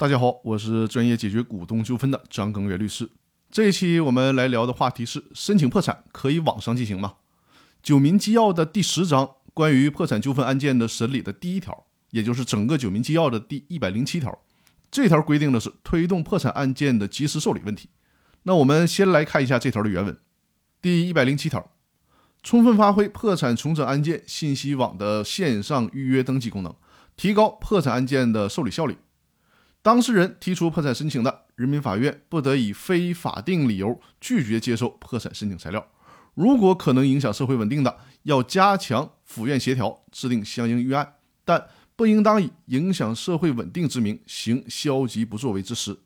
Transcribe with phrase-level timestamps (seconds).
[0.00, 3.10] 大家好，我是专业解决股东纠纷的张庚元律师。
[3.50, 7.16] 这一期我们来聊的话题是：申请破产可以网上进行吗？
[7.82, 14.38] 《九民纪要》的第十章关于破产纠纷案件的审理的第一条，也就是整个《九民纪要》的第一百零七条，
[14.90, 17.90] 这条规定的是推动破产案件的及时受理问题。
[18.44, 20.18] 那我们先来看一下这条的原文。
[20.80, 21.72] 第一百零七条，
[22.42, 26.74] 充分发挥破产重整案件信息网的线上预约登记功能，
[27.18, 28.96] 提高破产案件的受理效率。
[29.82, 35.86] 当事人提出破产申请的，人民法院不得以非法定理由拒绝接受破产申请材料。
[36.34, 41.66] 如果可能影响社会稳定的，要加强府院协调，制定相应预案，但
[41.96, 45.98] 不应当以影响社会稳定之名行消极不作为之实。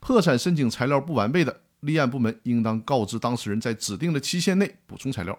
[0.00, 5.38] 破产申请材料不完备的，立案部门应当告知当事人在指定的期限内补充材料。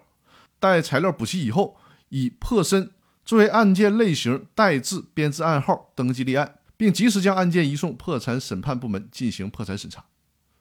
[0.58, 1.76] 待材料补齐以后，
[2.10, 2.90] 以破申
[3.24, 6.56] 作为案件类型代字编制案号登记立案。
[6.80, 10.02] 并及时将案件移送破产审判部门进行破产审查，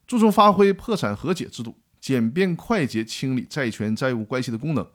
[0.06, 4.86] 注重发挥破产和解制度简便快捷清理债权债务关系的功能。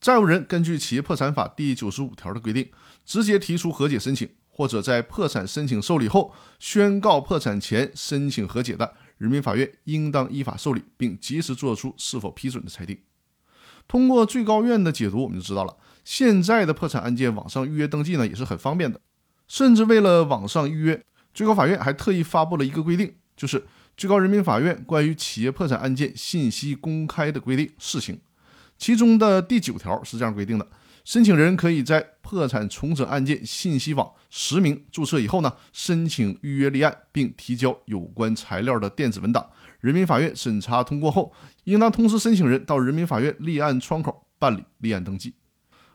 [0.00, 2.66] 债务人根据《企业破产法》第九十五条的规定，
[3.04, 12.98] 直接提出和解申请，或者在破产申请受理后宣告破产前申请和解的，人民法院应当依法受理，并及时作出是否批准的裁定。
[13.86, 18.98] 通过最高院的解读，我们就知道了，现在的破产案件网上预约登记呢，也是很方便的。
[19.50, 23.58] 甚至为了网上预约，最高法院还特意发布了一个规定，就是
[23.96, 28.14] 《最高人民法院关于企业破产案件信息公开的规定（试行）》，
[28.78, 30.64] 其中的第九条是这样规定的：
[31.04, 39.50] 申请人可以在破产重整案件信息网实名注册以后呢，申请预约立案，并提交有关材料的电子文档。
[39.80, 41.32] 人民法院审查通过后，
[41.64, 45.34] 应当通知申请人到人民法院立案窗口办理立案登记。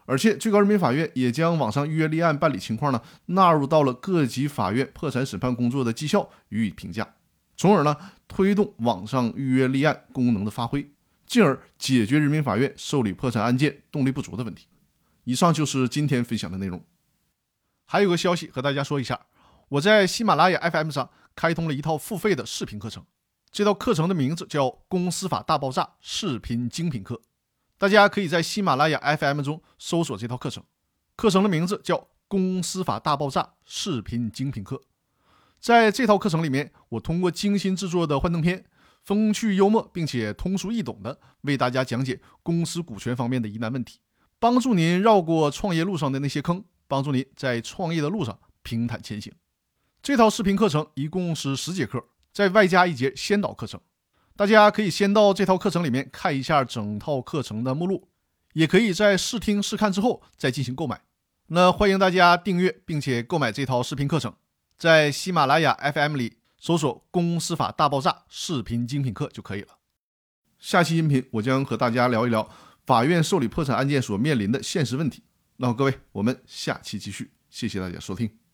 [0.08, 7.16] 而且，最高人民法院也将网上预约立案办理情况呢纳入到了各级法院破产审判工作的绩效予以评价，
[7.58, 10.92] 从而呢推动网上预约立案功能的发挥，
[11.26, 14.68] 进而解决人民法院受理破产案件动力不足的问题。
[15.24, 16.84] 以上就是今天分享的内容。
[17.88, 19.20] 还有个消息和大家说一下，
[19.70, 23.04] 我在喜马拉雅 FM 上开通了一套付费的视频课程，
[23.52, 27.16] 这套课程的名字叫《公司法大爆炸视频精品课》。
[27.78, 30.64] 大家可以在喜马拉雅 FM 中搜索这套课程，
[31.18, 31.98] 课程的名字叫
[32.28, 34.78] 《公司法大爆炸视频精品课》。
[35.60, 38.66] 在这套课程里面，我通过精心制作的幻灯片，
[39.04, 44.00] 风趣幽默并且通俗易懂的为大家讲解公司股权方面的疑难问题，
[44.40, 49.34] 帮助您绕过创业路上的那些坑，帮助您在创业的路上平坦前行。
[50.02, 53.82] 这套视频课程一共是十节课，再外加一节先导课程。
[54.38, 58.10] 大家可以先到这套课程里面看一下整套课程的目录，
[58.54, 61.02] 也可以在试听试看之后再进行购买。
[61.48, 64.36] 那欢迎大家订阅并且购买这套视频课程，
[64.78, 69.78] 在喜马拉雅 FM 里搜索“公司法大爆炸视频精品课”就可以了。
[70.60, 72.50] 下期音频我将和大家聊一聊
[72.86, 75.24] 法院受理破产案件所面临的现实问题。
[75.58, 78.45] 那么各位，我们下期继续，谢谢大家收听。